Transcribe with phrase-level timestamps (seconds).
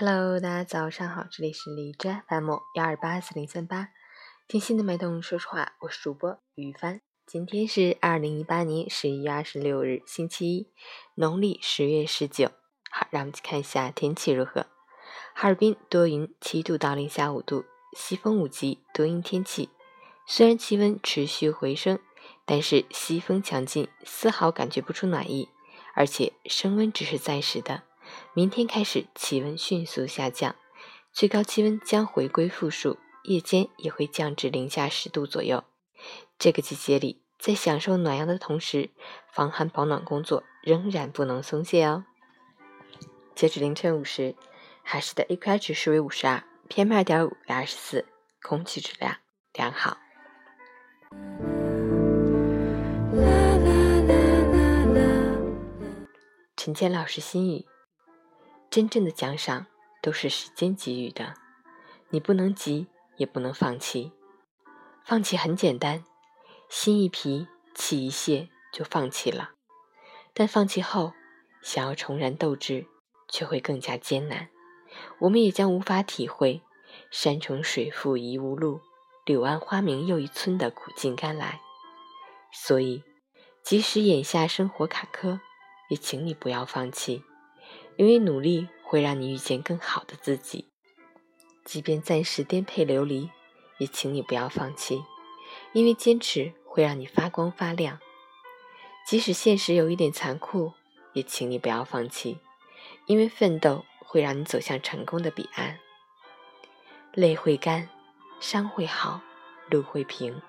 [0.00, 3.88] Hello，大家早上好，这里是荔枝 FM 幺二八四零三八，
[4.46, 7.00] 听心的脉动，说实话，我是主播于帆。
[7.26, 10.68] 今天是二零一八年十一月二十六日，星期一，
[11.16, 12.52] 农历十月十九。
[12.88, 14.66] 好，让我们去看一下天气如何。
[15.34, 17.64] 哈尔滨多云，七度到零下五度，
[17.96, 19.68] 西风五级，多云天气。
[20.28, 21.98] 虽然气温持续回升，
[22.44, 25.48] 但是西风强劲，丝毫感觉不出暖意，
[25.96, 27.82] 而且升温只是暂时的。
[28.34, 30.54] 明天开始气温迅速下降，
[31.12, 35.64] 最高气温将回归负数，夜间也会降至零下十度左右。
[36.38, 38.90] 这个季节里，在享受暖阳的同时，
[39.32, 42.04] 防寒保暖工作仍然不能松懈哦。
[43.34, 44.34] 截止凌晨五时，
[44.82, 48.06] 海市的 AQI 指数为五十二，PM 二点五为二十四，
[48.42, 49.16] 空气质量
[49.52, 49.96] 良好。
[56.56, 57.64] 陈谦老师心语。
[58.70, 59.66] 真正的奖赏
[60.02, 61.34] 都是时间给予的，
[62.10, 64.12] 你不能急，也不能放弃。
[65.04, 66.04] 放弃很简单，
[66.68, 69.52] 心一疲，气一泄就放弃了。
[70.34, 71.14] 但放弃后，
[71.62, 72.86] 想要重燃斗志，
[73.28, 74.50] 却会更加艰难。
[75.20, 76.62] 我们也将无法体会
[77.10, 78.80] “山重水复疑无路，
[79.24, 81.60] 柳暗花明又一村”的苦尽甘来。
[82.52, 83.02] 所以，
[83.62, 85.40] 即使眼下生活坎坷，
[85.88, 87.24] 也请你不要放弃。
[87.98, 90.68] 因为努力会让你遇见更好的自己，
[91.64, 93.28] 即便暂时颠沛流离，
[93.78, 95.02] 也请你不要放弃。
[95.72, 97.98] 因为坚持会让你发光发亮，
[99.04, 100.74] 即使现实有一点残酷，
[101.12, 102.38] 也请你不要放弃。
[103.06, 105.80] 因为奋斗会让你走向成功的彼岸。
[107.12, 107.88] 泪会干，
[108.38, 109.20] 伤会好，
[109.70, 110.40] 路会平，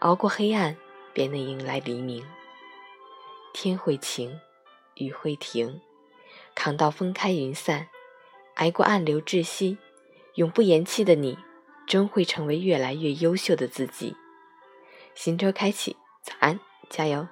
[0.00, 0.76] 熬过黑暗，
[1.12, 2.26] 便能迎来黎明。
[3.52, 4.40] 天会晴，
[4.96, 5.80] 雨会停。
[6.54, 7.88] 扛到风开云散，
[8.54, 9.78] 挨过暗流窒息，
[10.34, 11.38] 永不言弃的你，
[11.86, 14.16] 终会成为越来越优秀的自己。
[15.14, 16.58] 新车开启，早安，
[16.88, 17.26] 加油！